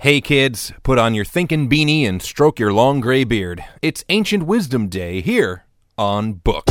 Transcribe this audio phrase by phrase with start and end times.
[0.00, 3.64] Hey kids, put on your thinking beanie and stroke your long gray beard.
[3.82, 5.64] It's Ancient Wisdom Day here
[5.98, 6.62] on Book.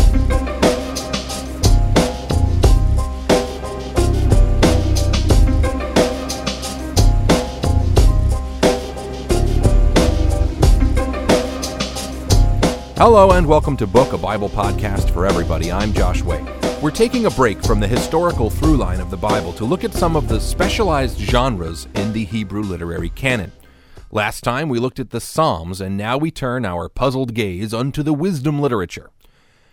[12.95, 15.69] Hello and welcome to Book, a Bible podcast for everybody.
[15.69, 16.45] I'm Josh Way.
[16.79, 19.95] We're taking a break from the historical through line of the Bible to look at
[19.95, 23.51] some of the specialized genres in the Hebrew literary canon.
[24.11, 28.03] Last time we looked at the Psalms, and now we turn our puzzled gaze unto
[28.03, 29.09] the wisdom literature.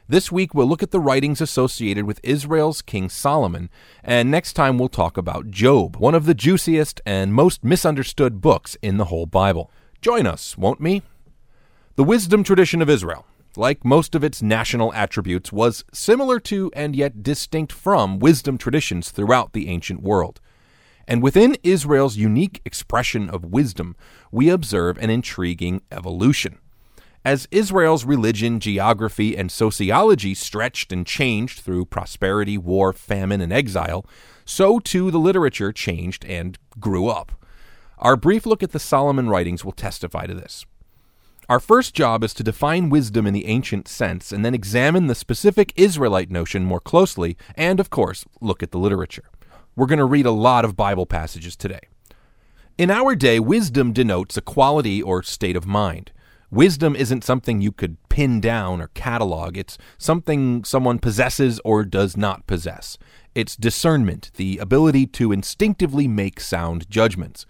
[0.09, 3.69] This week we'll look at the writings associated with Israel's King Solomon,
[4.03, 8.79] and next time we'll talk about Job, one of the juiciest and most misunderstood books
[8.81, 9.71] in the whole Bible.
[10.01, 11.03] Join us, won't me?
[11.97, 13.27] The wisdom tradition of Israel,
[13.57, 19.11] like most of its national attributes, was similar to and yet distinct from wisdom traditions
[19.11, 20.41] throughout the ancient world.
[21.07, 23.97] And within Israel's unique expression of wisdom,
[24.33, 26.59] we observe an intriguing evolution.
[27.25, 34.05] As Israel's religion, geography, and sociology stretched and changed through prosperity, war, famine, and exile,
[34.45, 37.33] so too the literature changed and grew up.
[37.99, 40.67] Our brief look at the Solomon writings will testify to this.
[41.47, 45.15] Our first job is to define wisdom in the ancient sense and then examine the
[45.15, 49.25] specific Israelite notion more closely and, of course, look at the literature.
[49.77, 51.81] We're going to read a lot of Bible passages today.
[52.79, 56.13] In our day, wisdom denotes a quality or state of mind.
[56.51, 59.59] Wisdom isn't something you could pin down or catalog.
[59.59, 62.97] It's something someone possesses or does not possess.
[63.35, 67.45] It's discernment, the ability to instinctively make sound judgments.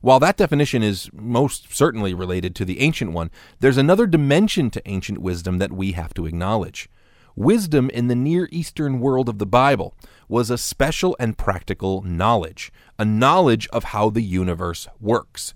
[0.00, 4.88] While that definition is most certainly related to the ancient one, there's another dimension to
[4.88, 6.88] ancient wisdom that we have to acknowledge.
[7.34, 9.94] Wisdom in the Near Eastern world of the Bible
[10.28, 15.54] was a special and practical knowledge, a knowledge of how the universe works.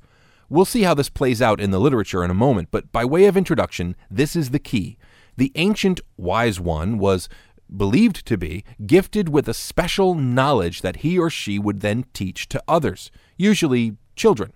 [0.48, 3.24] We'll see how this plays out in the literature in a moment, but by way
[3.24, 4.98] of introduction, this is the key.
[5.36, 7.28] The ancient wise one was
[7.74, 12.48] believed to be gifted with a special knowledge that he or she would then teach
[12.50, 14.52] to others, usually children.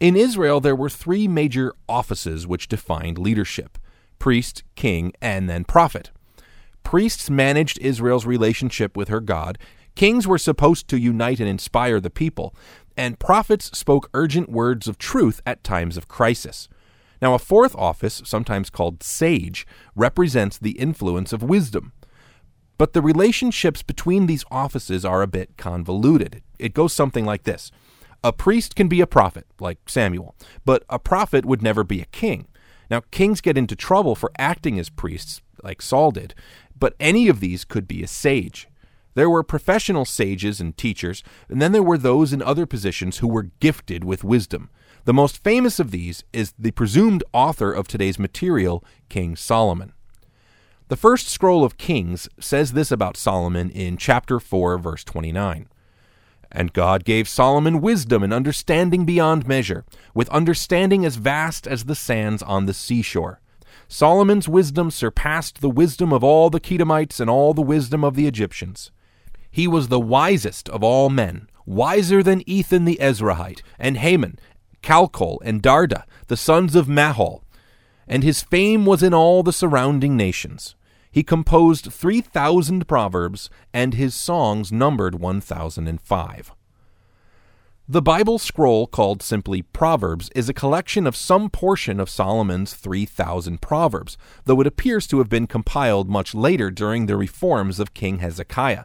[0.00, 3.78] In Israel, there were three major offices which defined leadership
[4.18, 6.10] priest, king, and then prophet.
[6.82, 9.58] Priests managed Israel's relationship with her God,
[9.94, 12.54] kings were supposed to unite and inspire the people,
[12.96, 16.68] and prophets spoke urgent words of truth at times of crisis.
[17.20, 21.92] Now, a fourth office, sometimes called sage, represents the influence of wisdom.
[22.76, 26.42] But the relationships between these offices are a bit convoluted.
[26.58, 27.70] It goes something like this
[28.24, 32.06] a priest can be a prophet, like Samuel, but a prophet would never be a
[32.06, 32.48] king.
[32.90, 36.34] Now, kings get into trouble for acting as priests, like Saul did,
[36.76, 38.66] but any of these could be a sage.
[39.12, 43.28] There were professional sages and teachers, and then there were those in other positions who
[43.28, 44.70] were gifted with wisdom.
[45.04, 49.92] The most famous of these is the presumed author of today's material, King Solomon.
[50.88, 55.68] The first scroll of Kings says this about Solomon in chapter 4, verse 29.
[56.56, 59.84] And God gave Solomon wisdom and understanding beyond measure,
[60.14, 63.40] with understanding as vast as the sands on the seashore.
[63.88, 68.28] Solomon's wisdom surpassed the wisdom of all the Kedemites and all the wisdom of the
[68.28, 68.92] Egyptians.
[69.50, 74.38] He was the wisest of all men, wiser than Ethan the Ezrahite, and Haman,
[74.80, 77.42] Calcol, and Darda, the sons of Mahol.
[78.06, 80.76] And his fame was in all the surrounding nations.
[81.14, 86.52] He composed 3,000 proverbs, and his songs numbered 1,005.
[87.88, 93.62] The Bible scroll, called simply Proverbs, is a collection of some portion of Solomon's 3,000
[93.62, 98.18] proverbs, though it appears to have been compiled much later during the reforms of King
[98.18, 98.82] Hezekiah,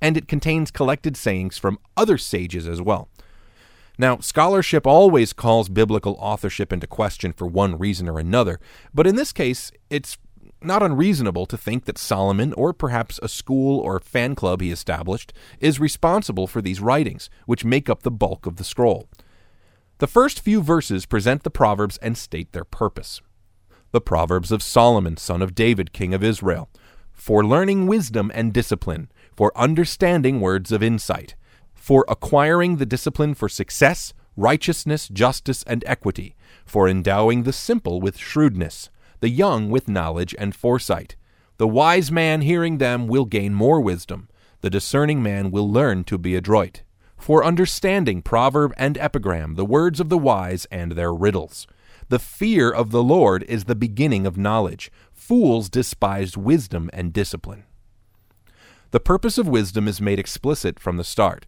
[0.00, 3.08] and it contains collected sayings from other sages as well.
[3.98, 8.60] Now, scholarship always calls biblical authorship into question for one reason or another,
[8.94, 10.18] but in this case, it's
[10.64, 15.32] not unreasonable to think that Solomon, or perhaps a school or fan club he established,
[15.60, 19.08] is responsible for these writings, which make up the bulk of the scroll.
[19.98, 23.20] The first few verses present the Proverbs and state their purpose.
[23.92, 26.68] The Proverbs of Solomon, son of David, king of Israel,
[27.12, 31.36] for learning wisdom and discipline, for understanding words of insight,
[31.74, 36.34] for acquiring the discipline for success, righteousness, justice, and equity,
[36.66, 38.90] for endowing the simple with shrewdness
[39.24, 41.16] the young with knowledge and foresight.
[41.56, 44.28] The wise man hearing them will gain more wisdom.
[44.60, 46.82] The discerning man will learn to be adroit.
[47.16, 51.66] For understanding proverb and epigram, the words of the wise and their riddles.
[52.10, 54.92] The fear of the Lord is the beginning of knowledge.
[55.10, 57.64] Fools despise wisdom and discipline.
[58.90, 61.46] The purpose of wisdom is made explicit from the start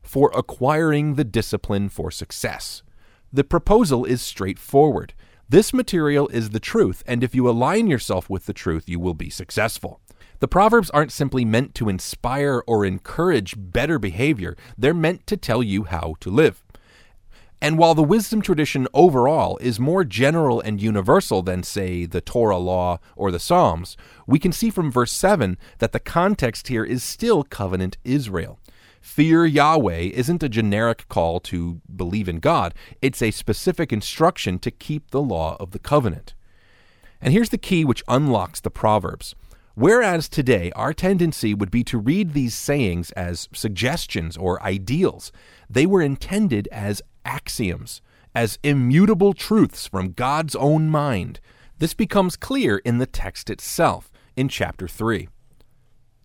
[0.00, 2.84] for acquiring the discipline for success.
[3.32, 5.12] The proposal is straightforward.
[5.48, 9.14] This material is the truth, and if you align yourself with the truth, you will
[9.14, 10.00] be successful.
[10.40, 15.62] The Proverbs aren't simply meant to inspire or encourage better behavior, they're meant to tell
[15.62, 16.64] you how to live.
[17.62, 22.58] And while the wisdom tradition overall is more general and universal than, say, the Torah
[22.58, 23.96] law or the Psalms,
[24.26, 28.58] we can see from verse 7 that the context here is still covenant Israel.
[29.06, 34.70] Fear Yahweh isn't a generic call to believe in God, it's a specific instruction to
[34.70, 36.34] keep the law of the covenant.
[37.20, 39.34] And here's the key which unlocks the Proverbs.
[39.74, 45.30] Whereas today our tendency would be to read these sayings as suggestions or ideals,
[45.70, 48.02] they were intended as axioms,
[48.34, 51.38] as immutable truths from God's own mind.
[51.78, 55.28] This becomes clear in the text itself, in chapter 3.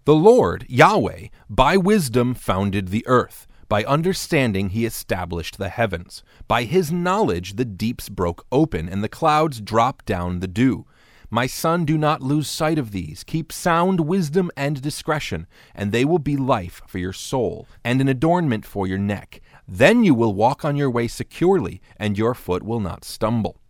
[0.04, 3.46] The Lord, Yahweh, by wisdom founded the earth.
[3.70, 6.24] By understanding he established the heavens.
[6.48, 10.88] By his knowledge the deeps broke open, and the clouds dropped down the dew.
[11.30, 13.24] My son, do not lose sight of these.
[13.24, 15.46] Keep sound wisdom and discretion,
[15.76, 19.40] and they will be life for your soul, and an adornment for your neck.
[19.68, 23.62] Then you will walk on your way securely, and your foot will not stumble.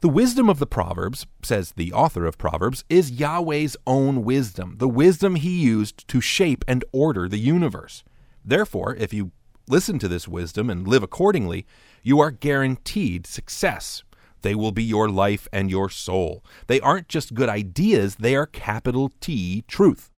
[0.00, 4.88] The wisdom of the Proverbs, says the author of Proverbs, is Yahweh's own wisdom, the
[4.88, 8.04] wisdom he used to shape and order the universe.
[8.44, 9.32] Therefore, if you
[9.68, 11.66] listen to this wisdom and live accordingly,
[12.04, 14.04] you are guaranteed success.
[14.42, 16.44] They will be your life and your soul.
[16.68, 20.12] They aren't just good ideas, they are capital T truth.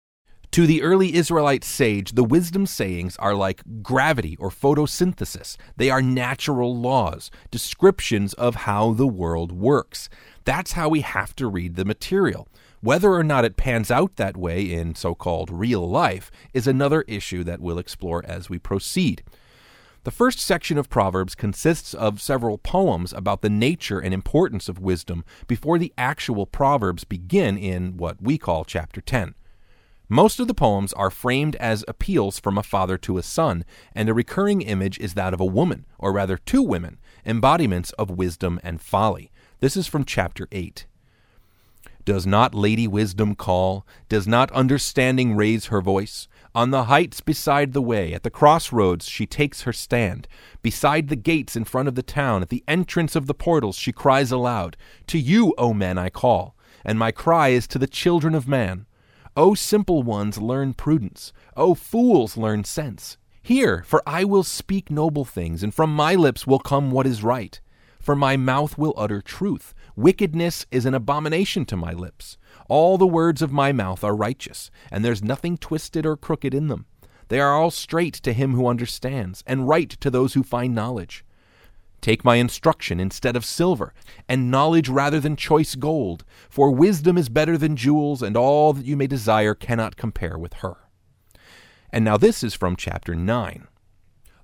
[0.52, 5.56] To the early Israelite sage, the wisdom sayings are like gravity or photosynthesis.
[5.76, 10.08] They are natural laws, descriptions of how the world works.
[10.44, 12.48] That's how we have to read the material.
[12.80, 17.02] Whether or not it pans out that way in so called real life is another
[17.02, 19.22] issue that we'll explore as we proceed.
[20.04, 24.78] The first section of Proverbs consists of several poems about the nature and importance of
[24.78, 29.34] wisdom before the actual Proverbs begin in what we call chapter 10.
[30.10, 34.08] Most of the poems are framed as appeals from a father to a son, and
[34.08, 38.58] a recurring image is that of a woman, or rather two women, embodiments of wisdom
[38.62, 39.30] and folly.
[39.60, 40.86] This is from chapter 8.
[42.06, 43.86] Does not Lady Wisdom call?
[44.08, 46.26] Does not Understanding raise her voice?
[46.54, 50.26] On the heights beside the way, at the crossroads, she takes her stand.
[50.62, 53.92] Beside the gates in front of the town, at the entrance of the portals, she
[53.92, 54.74] cries aloud,
[55.08, 58.86] To you, O men, I call, and my cry is to the children of man.
[59.38, 61.32] O simple ones, learn prudence.
[61.56, 63.18] O fools, learn sense.
[63.40, 67.22] Hear, for I will speak noble things, and from my lips will come what is
[67.22, 67.60] right.
[68.00, 69.74] For my mouth will utter truth.
[69.94, 72.36] Wickedness is an abomination to my lips.
[72.68, 76.66] All the words of my mouth are righteous, and there's nothing twisted or crooked in
[76.66, 76.86] them.
[77.28, 81.24] They are all straight to him who understands, and right to those who find knowledge.
[82.00, 83.92] Take my instruction instead of silver,
[84.28, 88.86] and knowledge rather than choice gold, for wisdom is better than jewels, and all that
[88.86, 90.76] you may desire cannot compare with her.
[91.90, 93.66] And now this is from chapter 9.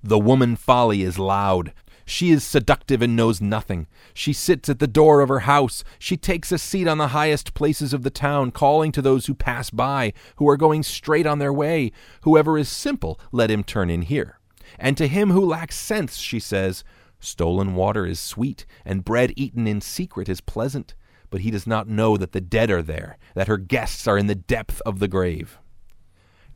[0.02, 1.72] The woman folly is loud.
[2.06, 3.86] She is seductive and knows nothing.
[4.12, 5.82] She sits at the door of her house.
[5.98, 9.34] She takes a seat on the highest places of the town, calling to those who
[9.34, 11.92] pass by, who are going straight on their way.
[12.22, 14.38] Whoever is simple, let him turn in here.
[14.78, 16.84] And to him who lacks sense, she says,
[17.24, 20.94] Stolen water is sweet, and bread eaten in secret is pleasant,
[21.30, 24.26] but he does not know that the dead are there, that her guests are in
[24.26, 25.58] the depth of the grave.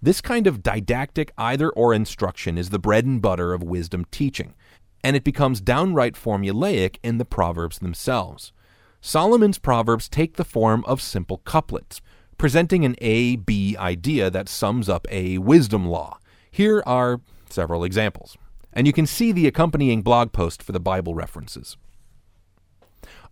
[0.00, 4.54] This kind of didactic either or instruction is the bread and butter of wisdom teaching,
[5.02, 8.52] and it becomes downright formulaic in the Proverbs themselves.
[9.00, 12.00] Solomon's Proverbs take the form of simple couplets,
[12.36, 16.18] presenting an A B idea that sums up a wisdom law.
[16.50, 18.36] Here are several examples
[18.72, 21.76] and you can see the accompanying blog post for the Bible references.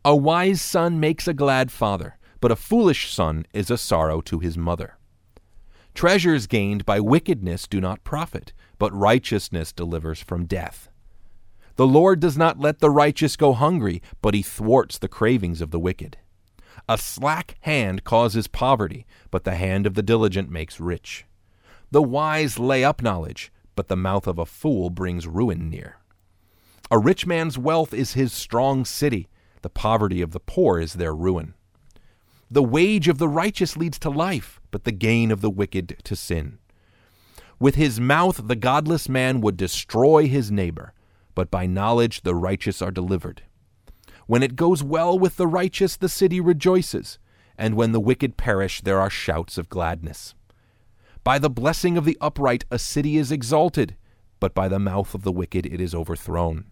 [0.04, 4.38] A wise son makes a glad father, but a foolish son is a sorrow to
[4.38, 4.98] his mother.
[5.94, 10.88] Treasures gained by wickedness do not profit, but righteousness delivers from death.
[11.76, 15.70] The Lord does not let the righteous go hungry, but he thwarts the cravings of
[15.70, 16.18] the wicked.
[16.88, 21.24] A slack hand causes poverty, but the hand of the diligent makes rich.
[21.90, 25.99] The wise lay up knowledge, but the mouth of a fool brings ruin near.
[26.90, 29.28] A rich man's wealth is his strong city,
[29.62, 31.54] the poverty of the poor is their ruin.
[32.50, 36.14] The wage of the righteous leads to life, but the gain of the wicked to
[36.14, 36.59] sin.
[37.59, 40.92] With his mouth the godless man would destroy his neighbor,
[41.35, 43.42] but by knowledge the righteous are delivered.
[44.26, 47.18] When it goes well with the righteous, the city rejoices,
[47.59, 50.35] and when the wicked perish, there are shouts of gladness.
[51.26, 53.97] By the blessing of the upright a city is exalted,
[54.38, 56.66] but by the mouth of the wicked it is overthrown.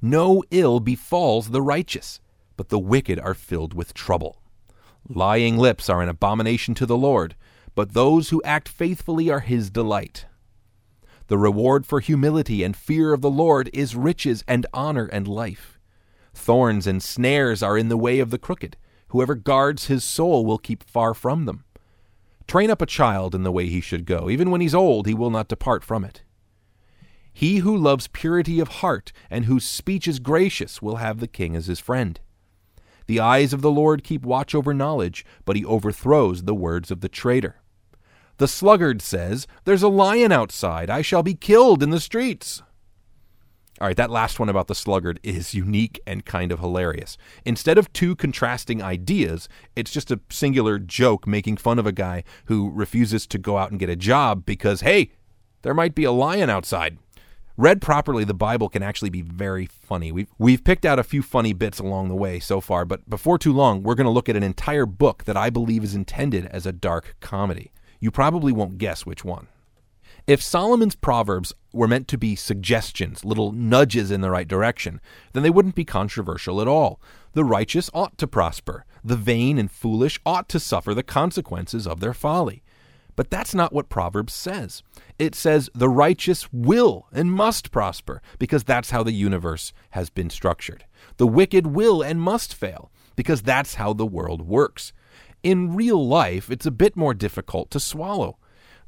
[0.00, 2.20] No ill befalls the righteous,
[2.56, 4.40] but the wicked are filled with trouble.
[5.06, 7.36] Lying lips are an abomination to the Lord,
[7.74, 10.24] but those who act faithfully are his delight.
[11.26, 15.78] The reward for humility and fear of the Lord is riches and honor and life.
[16.32, 18.78] Thorns and snares are in the way of the crooked.
[19.08, 21.64] Whoever guards his soul will keep far from them.
[22.50, 24.28] Train up a child in the way he should go.
[24.28, 26.24] Even when he's old, he will not depart from it.
[27.32, 31.54] He who loves purity of heart and whose speech is gracious will have the king
[31.54, 32.18] as his friend.
[33.06, 37.02] The eyes of the Lord keep watch over knowledge, but he overthrows the words of
[37.02, 37.62] the traitor.
[38.38, 40.90] The sluggard says, There's a lion outside.
[40.90, 42.64] I shall be killed in the streets.
[43.80, 47.16] All right, that last one about the sluggard is unique and kind of hilarious.
[47.46, 52.22] Instead of two contrasting ideas, it's just a singular joke making fun of a guy
[52.44, 55.12] who refuses to go out and get a job because, hey,
[55.62, 56.98] there might be a lion outside.
[57.56, 60.12] Read properly, the Bible can actually be very funny.
[60.12, 63.38] We've, we've picked out a few funny bits along the way so far, but before
[63.38, 66.44] too long, we're going to look at an entire book that I believe is intended
[66.46, 67.72] as a dark comedy.
[67.98, 69.48] You probably won't guess which one.
[70.30, 75.00] If Solomon's Proverbs were meant to be suggestions, little nudges in the right direction,
[75.32, 77.00] then they wouldn't be controversial at all.
[77.32, 78.84] The righteous ought to prosper.
[79.02, 82.62] The vain and foolish ought to suffer the consequences of their folly.
[83.16, 84.84] But that's not what Proverbs says.
[85.18, 90.30] It says the righteous will and must prosper, because that's how the universe has been
[90.30, 90.84] structured.
[91.16, 94.92] The wicked will and must fail, because that's how the world works.
[95.42, 98.38] In real life, it's a bit more difficult to swallow.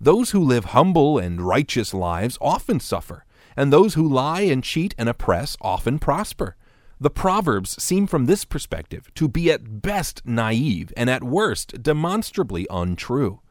[0.03, 3.25] Those who live humble and righteous lives often suffer,
[3.57, 6.57] and those who lie and cheat and oppress often prosper.
[7.01, 12.67] The Proverbs seem from this perspective to be at best naive and at worst demonstrably
[12.69, 13.43] untrue.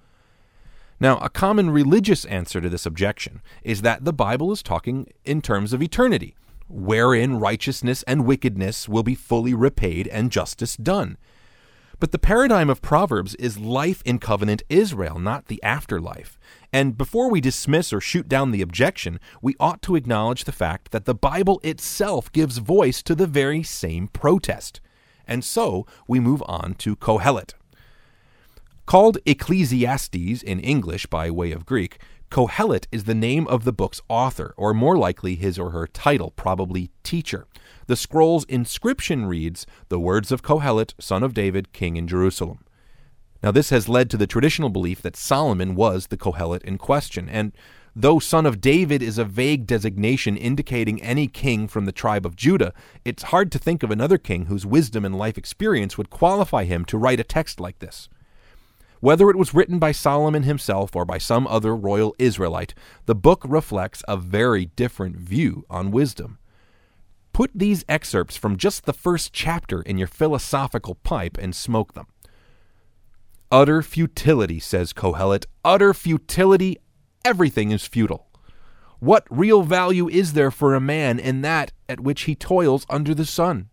[1.00, 5.42] Now, a common religious answer to this objection is that the Bible is talking in
[5.42, 6.36] terms of eternity,
[6.68, 11.18] wherein righteousness and wickedness will be fully repaid and justice done.
[12.02, 16.40] But the paradigm of Proverbs is life in covenant Israel, not the afterlife.
[16.74, 20.90] And before we dismiss or shoot down the objection, we ought to acknowledge the fact
[20.90, 24.82] that the Bible itself gives voice to the very same protest.
[25.28, 27.54] And so we move on to Kohelet.
[28.88, 32.00] Called Ecclesiastes in English by way of Greek,
[32.32, 36.32] Kohelet is the name of the book's author, or more likely his or her title,
[36.32, 37.46] probably teacher.
[37.88, 42.60] The scroll's inscription reads, The words of Kohelet, son of David, king in Jerusalem.
[43.44, 47.28] Now, this has led to the traditional belief that Solomon was the Kohelet in question,
[47.28, 47.52] and
[47.96, 52.36] though son of David is a vague designation indicating any king from the tribe of
[52.36, 52.74] Judah,
[53.04, 56.86] it's hard to think of another king whose wisdom and life experience would qualify him
[56.86, 58.10] to write a text like this.
[59.00, 62.76] Whether it was written by Solomon himself or by some other royal Israelite,
[63.08, 66.38] the book reflects a very different view on wisdom.
[67.42, 72.06] Put these excerpts from just the first chapter in your philosophical pipe and smoke them.
[73.52, 75.48] Utter futility, says Kohelet.
[75.66, 76.78] Utter futility.
[77.26, 78.28] Everything is futile.
[79.00, 83.16] What real value is there for a man in that at which he toils under
[83.16, 83.70] the sun?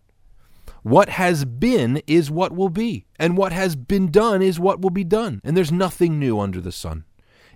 [0.83, 4.89] What has been is what will be, and what has been done is what will
[4.89, 7.05] be done, and there's nothing new under the sun.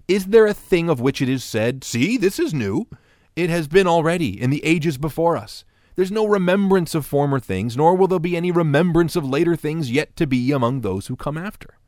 [0.06, 2.86] Is there a thing of which it is said, See, this is new?
[3.34, 5.64] It has been already in the ages before us.
[5.94, 9.90] There's no remembrance of former things, nor will there be any remembrance of later things
[9.90, 11.78] yet to be among those who come after.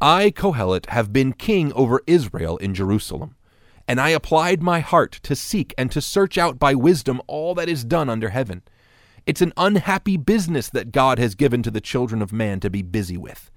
[0.00, 3.36] I, Kohelet, have been king over Israel in Jerusalem,
[3.86, 7.68] and I applied my heart to seek and to search out by wisdom all that
[7.68, 8.62] is done under heaven.
[9.26, 12.82] It's an unhappy business that God has given to the children of man to be
[12.82, 13.52] busy with.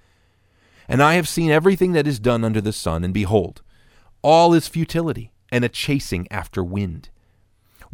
[0.88, 3.64] And I have seen everything that is done under the sun, and behold,
[4.22, 7.10] all is futility and a chasing after wind.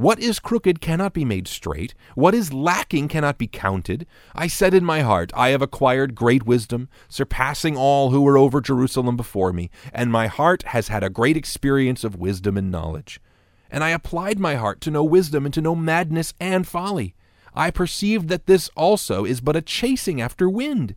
[0.02, 1.94] What is crooked cannot be made straight.
[2.16, 4.08] What is lacking cannot be counted.
[4.34, 8.62] I said in my heart, I have acquired great wisdom, surpassing all who were over
[8.62, 13.22] Jerusalem before me, and my heart has had a great experience of wisdom and knowledge.
[13.70, 17.14] And I applied my heart to know wisdom and to know madness and folly.
[17.54, 20.96] I perceived that this also is but a chasing after wind.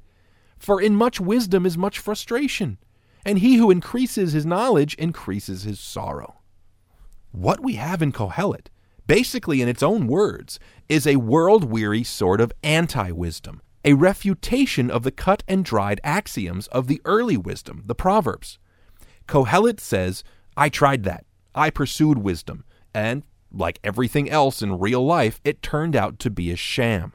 [0.56, 2.78] For in much wisdom is much frustration,
[3.22, 6.36] and he who increases his knowledge increases his sorrow.
[7.32, 8.70] What we have in Kohelet
[9.06, 10.58] basically, in its own words,
[10.88, 16.00] is a world weary sort of anti wisdom, a refutation of the cut and dried
[16.04, 18.58] axioms of the early wisdom, the Proverbs.
[19.26, 20.22] Kohelet says,
[20.56, 21.24] I tried that.
[21.54, 26.50] I pursued wisdom, and, like everything else in real life, it turned out to be
[26.50, 27.12] a sham.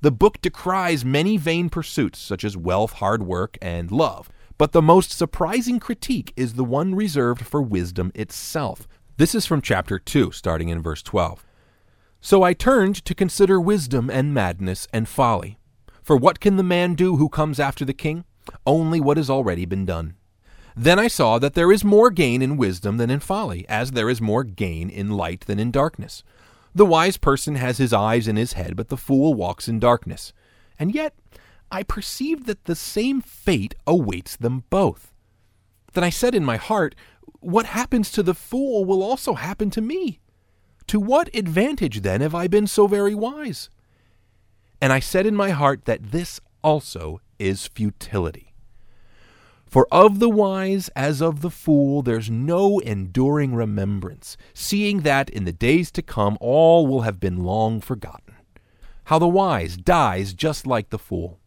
[0.00, 4.28] The book decries many vain pursuits, such as wealth, hard work, and love.
[4.58, 8.86] But the most surprising critique is the one reserved for wisdom itself,
[9.18, 11.44] this is from chapter 2, starting in verse 12.
[12.20, 15.58] So I turned to consider wisdom and madness and folly.
[16.02, 18.24] For what can the man do who comes after the king?
[18.66, 20.16] Only what has already been done.
[20.76, 24.10] Then I saw that there is more gain in wisdom than in folly, as there
[24.10, 26.22] is more gain in light than in darkness.
[26.74, 30.34] The wise person has his eyes in his head, but the fool walks in darkness.
[30.78, 31.14] And yet
[31.70, 35.14] I perceived that the same fate awaits them both.
[35.94, 36.94] Then I said in my heart,
[37.46, 40.18] What happens to the fool will also happen to me.
[40.88, 43.70] To what advantage then have I been so very wise?
[44.80, 48.52] And I said in my heart that this also is futility.
[49.64, 55.44] For of the wise as of the fool there's no enduring remembrance, seeing that in
[55.44, 58.34] the days to come all will have been long forgotten.
[59.04, 61.38] How the wise dies just like the fool.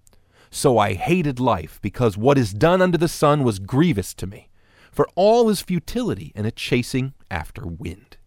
[0.50, 4.49] So I hated life, because what is done under the sun was grievous to me,
[4.92, 8.18] for all is futility and a chasing after wind.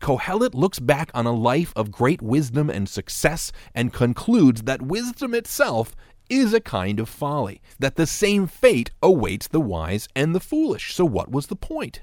[0.00, 5.34] Kohelet looks back on a life of great wisdom and success and concludes that wisdom
[5.34, 5.96] itself
[6.28, 10.94] is a kind of folly, that the same fate awaits the wise and the foolish.
[10.94, 12.02] So, what was the point?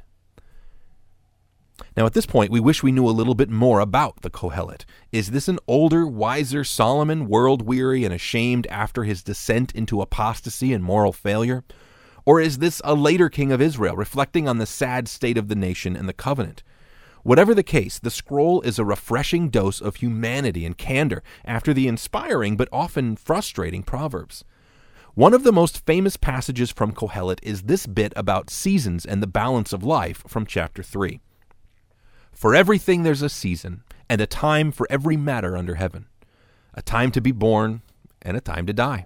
[1.97, 4.85] Now, at this point, we wish we knew a little bit more about the Kohelet.
[5.11, 10.71] Is this an older, wiser Solomon, world weary and ashamed after his descent into apostasy
[10.71, 11.63] and moral failure?
[12.25, 15.55] Or is this a later king of Israel, reflecting on the sad state of the
[15.55, 16.63] nation and the covenant?
[17.23, 21.87] Whatever the case, the scroll is a refreshing dose of humanity and candor after the
[21.87, 24.43] inspiring but often frustrating Proverbs.
[25.15, 29.27] One of the most famous passages from Kohelet is this bit about seasons and the
[29.27, 31.21] balance of life from chapter 3.
[32.31, 36.07] For everything there's a season, and a time for every matter under heaven
[36.73, 37.83] a time to be born,
[38.21, 39.05] and a time to die,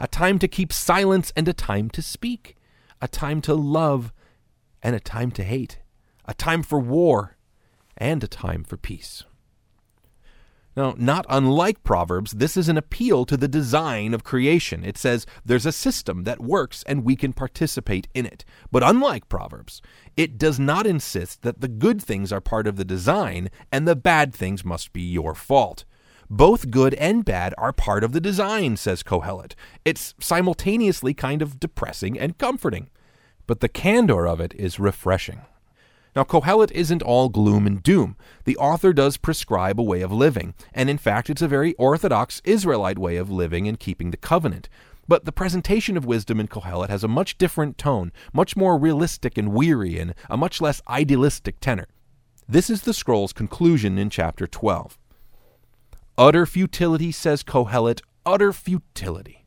[0.00, 2.56] a time to keep silence and a time to speak,
[3.00, 4.12] a time to love
[4.82, 5.78] and a time to hate
[6.26, 7.36] a time for war,
[7.96, 9.24] and a time for peace.
[10.76, 14.84] Now, not unlike Proverbs, this is an appeal to the design of creation.
[14.84, 18.44] It says there's a system that works and we can participate in it.
[18.70, 19.80] But unlike Proverbs,
[20.18, 23.96] it does not insist that the good things are part of the design and the
[23.96, 25.86] bad things must be your fault.
[26.28, 29.54] Both good and bad are part of the design, says Kohelet.
[29.84, 32.90] It's simultaneously kind of depressing and comforting.
[33.46, 35.42] But the candor of it is refreshing.
[36.16, 38.16] Now, Kohelet isn't all gloom and doom.
[38.44, 42.40] The author does prescribe a way of living, and in fact, it's a very orthodox
[42.44, 44.68] Israelite way of living and keeping the covenant.
[45.06, 49.38] But the presentation of wisdom in Kohelet has a much different tone, much more realistic
[49.38, 51.86] and weary, and a much less idealistic tenor.
[52.48, 54.98] This is the scroll's conclusion in chapter 12.
[56.18, 59.44] Utter futility, says Kohelet, utter futility.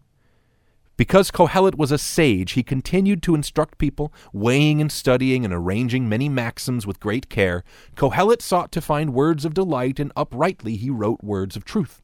[0.97, 6.09] Because Kohelet was a sage, he continued to instruct people, weighing and studying and arranging
[6.09, 7.63] many maxims with great care.
[7.95, 12.01] Kohelet sought to find words of delight, and uprightly he wrote words of truth.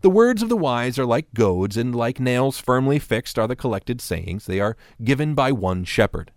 [0.00, 3.56] The words of the wise are like goads, and like nails firmly fixed are the
[3.56, 4.46] collected sayings.
[4.46, 6.32] They are given by one shepherd.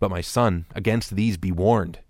[0.00, 2.00] But my son, against these be warned.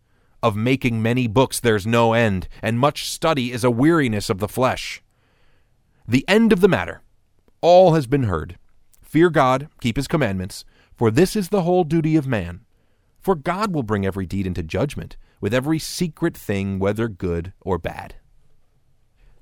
[0.43, 4.49] Of making many books there's no end, and much study is a weariness of the
[4.49, 5.03] flesh.
[6.07, 7.03] The end of the matter.
[7.61, 8.57] All has been heard.
[9.03, 12.61] Fear God, keep his commandments, for this is the whole duty of man.
[13.21, 17.79] For God will bring every deed into judgment, with every secret thing, whether good or
[17.79, 18.15] bad.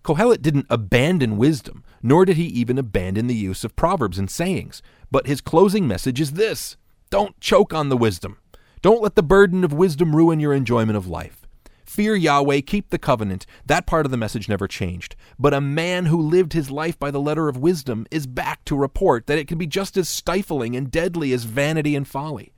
[0.02, 4.80] Kohelet didn't abandon wisdom, nor did he even abandon the use of proverbs and sayings.
[5.10, 6.76] But his closing message is this
[7.10, 8.38] Don't choke on the wisdom.
[8.82, 11.46] Don't let the burden of wisdom ruin your enjoyment of life.
[11.84, 13.46] Fear Yahweh, keep the covenant.
[13.64, 15.16] That part of the message never changed.
[15.38, 18.76] But a man who lived his life by the letter of wisdom is back to
[18.76, 22.52] report that it can be just as stifling and deadly as vanity and folly.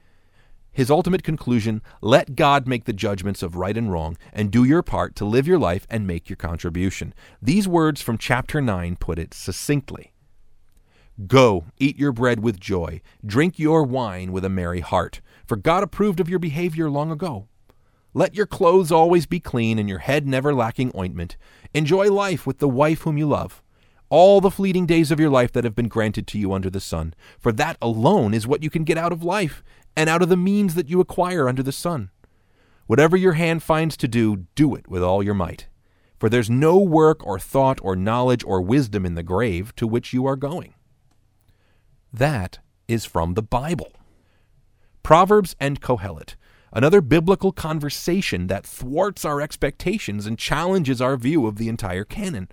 [0.73, 4.83] His ultimate conclusion let God make the judgments of right and wrong, and do your
[4.83, 7.15] part to live your life and make your contribution.
[7.43, 10.13] These words from chapter 9 put it succinctly
[11.27, 15.83] Go, eat your bread with joy, drink your wine with a merry heart, for God
[15.83, 17.49] approved of your behavior long ago.
[18.13, 21.39] Let your clothes always be clean and your head never lacking ointment.
[21.73, 23.63] Enjoy life with the wife whom you love.
[24.11, 26.81] All the fleeting days of your life that have been granted to you under the
[26.81, 29.65] sun, for that alone is what you can get out of life
[29.97, 32.11] and out of the means that you acquire under the sun.
[32.87, 35.67] Whatever your hand finds to do, do it with all your might.
[36.19, 40.13] For there's no work or thought or knowledge or wisdom in the grave to which
[40.13, 40.75] you are going.
[42.13, 43.93] That is from the Bible.
[45.09, 46.35] Proverbs and Kohelet,
[46.71, 52.51] another biblical conversation that thwarts our expectations and challenges our view of the entire canon.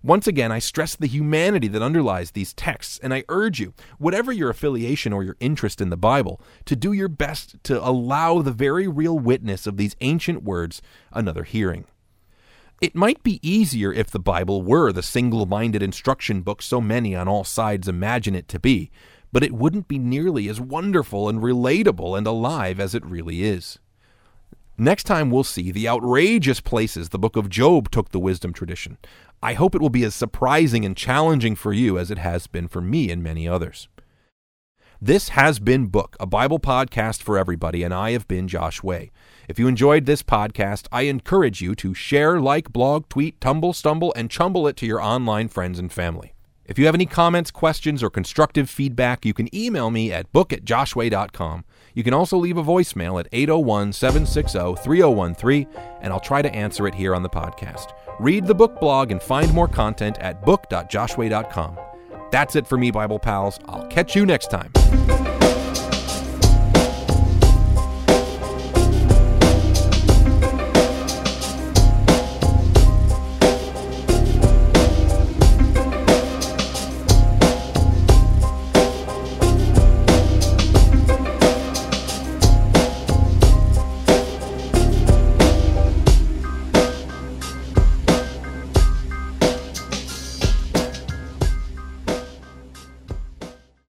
[0.00, 4.30] Once again, I stress the humanity that underlies these texts, and I urge you, whatever
[4.30, 8.52] your affiliation or your interest in the Bible, to do your best to allow the
[8.52, 10.80] very real witness of these ancient words
[11.10, 11.84] another hearing.
[12.80, 17.16] It might be easier if the Bible were the single minded instruction book so many
[17.16, 18.92] on all sides imagine it to be,
[19.32, 23.78] but it wouldn't be nearly as wonderful and relatable and alive as it really is.
[24.80, 28.96] Next time, we'll see the outrageous places the book of Job took the wisdom tradition.
[29.42, 32.68] I hope it will be as surprising and challenging for you as it has been
[32.68, 33.88] for me and many others.
[35.00, 39.12] This has been Book, a Bible podcast for everybody, and I have been Josh Way.
[39.48, 44.12] If you enjoyed this podcast, I encourage you to share, like, blog, tweet, tumble, stumble,
[44.16, 46.34] and chumble it to your online friends and family.
[46.68, 50.52] If you have any comments, questions, or constructive feedback, you can email me at book
[50.52, 51.64] at joshway.com.
[51.94, 55.66] You can also leave a voicemail at 801 760 3013,
[56.02, 57.92] and I'll try to answer it here on the podcast.
[58.20, 61.78] Read the book blog and find more content at book.joshway.com.
[62.30, 63.58] That's it for me, Bible pals.
[63.66, 64.70] I'll catch you next time.